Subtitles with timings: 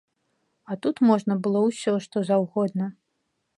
[0.71, 2.91] А тут можна было ўсё, што заўгодна.